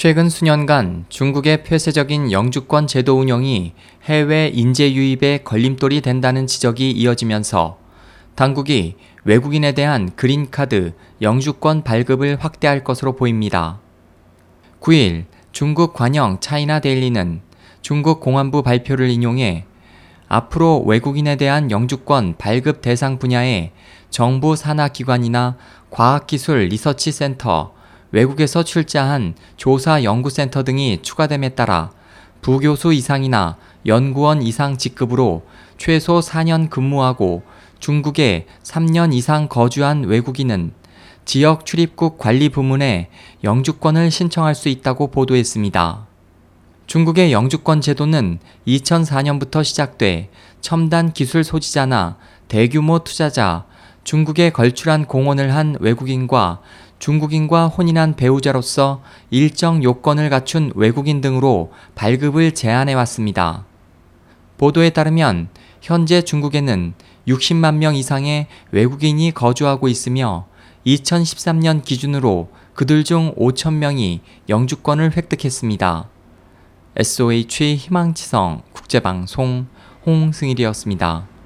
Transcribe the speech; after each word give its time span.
최근 0.00 0.28
수년간 0.28 1.06
중국의 1.08 1.64
폐쇄적인 1.64 2.30
영주권 2.30 2.86
제도 2.86 3.18
운영이 3.18 3.72
해외 4.04 4.46
인재 4.46 4.92
유입에 4.92 5.38
걸림돌이 5.38 6.02
된다는 6.02 6.46
지적이 6.46 6.92
이어지면서 6.92 7.78
당국이 8.36 8.94
외국인에 9.24 9.72
대한 9.72 10.14
그린카드 10.14 10.92
영주권 11.20 11.82
발급을 11.82 12.36
확대할 12.38 12.84
것으로 12.84 13.16
보입니다. 13.16 13.80
9일 14.80 15.24
중국 15.50 15.94
관영 15.94 16.38
차이나 16.38 16.78
데일리는 16.78 17.40
중국 17.82 18.20
공안부 18.20 18.62
발표를 18.62 19.10
인용해 19.10 19.64
앞으로 20.28 20.84
외국인에 20.86 21.34
대한 21.34 21.72
영주권 21.72 22.36
발급 22.38 22.82
대상 22.82 23.18
분야에 23.18 23.72
정부 24.10 24.54
산하 24.54 24.86
기관이나 24.86 25.56
과학기술 25.90 26.68
리서치 26.68 27.10
센터, 27.10 27.72
외국에서 28.12 28.62
출자한 28.62 29.34
조사 29.56 30.02
연구센터 30.02 30.62
등이 30.62 31.00
추가됨에 31.02 31.50
따라 31.50 31.90
부교수 32.40 32.92
이상이나 32.92 33.56
연구원 33.86 34.42
이상 34.42 34.78
직급으로 34.78 35.42
최소 35.76 36.20
4년 36.20 36.70
근무하고 36.70 37.42
중국에 37.80 38.46
3년 38.62 39.12
이상 39.12 39.48
거주한 39.48 40.04
외국인은 40.04 40.72
지역 41.24 41.66
출입국 41.66 42.18
관리 42.18 42.48
부문에 42.48 43.10
영주권을 43.44 44.10
신청할 44.10 44.54
수 44.54 44.68
있다고 44.68 45.08
보도했습니다. 45.10 46.06
중국의 46.86 47.32
영주권 47.32 47.82
제도는 47.82 48.38
2004년부터 48.66 49.62
시작돼 49.62 50.30
첨단 50.62 51.12
기술 51.12 51.44
소지자나 51.44 52.16
대규모 52.48 53.00
투자자, 53.00 53.66
중국에 54.04 54.48
걸출한 54.48 55.04
공헌을 55.04 55.54
한 55.54 55.76
외국인과 55.80 56.60
중국인과 56.98 57.68
혼인한 57.68 58.16
배우자로서 58.16 59.02
일정 59.30 59.82
요건을 59.82 60.30
갖춘 60.30 60.72
외국인 60.74 61.20
등으로 61.20 61.72
발급을 61.94 62.52
제한해 62.54 62.94
왔습니다. 62.94 63.64
보도에 64.56 64.90
따르면 64.90 65.48
현재 65.80 66.22
중국에는 66.22 66.94
60만 67.28 67.76
명 67.76 67.94
이상의 67.94 68.48
외국인이 68.72 69.30
거주하고 69.32 69.88
있으며 69.88 70.46
2013년 70.86 71.84
기준으로 71.84 72.48
그들 72.74 73.04
중 73.04 73.34
5천 73.36 73.74
명이 73.74 74.20
영주권을 74.48 75.16
획득했습니다. 75.16 76.08
SOH 76.96 77.76
희망지성 77.76 78.62
국제방송 78.72 79.66
홍승일이었습니다. 80.06 81.37